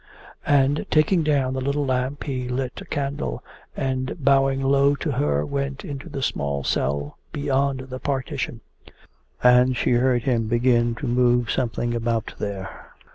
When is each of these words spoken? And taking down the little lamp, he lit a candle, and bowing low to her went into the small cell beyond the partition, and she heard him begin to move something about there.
And 0.47 0.83
taking 0.89 1.21
down 1.21 1.53
the 1.53 1.61
little 1.61 1.85
lamp, 1.85 2.23
he 2.23 2.49
lit 2.49 2.81
a 2.81 2.85
candle, 2.85 3.43
and 3.77 4.15
bowing 4.17 4.59
low 4.63 4.95
to 4.95 5.11
her 5.11 5.45
went 5.45 5.85
into 5.85 6.09
the 6.09 6.23
small 6.23 6.63
cell 6.63 7.19
beyond 7.31 7.81
the 7.81 7.99
partition, 7.99 8.61
and 9.43 9.77
she 9.77 9.91
heard 9.91 10.23
him 10.23 10.47
begin 10.47 10.95
to 10.95 11.07
move 11.07 11.51
something 11.51 11.93
about 11.93 12.33
there. 12.39 12.93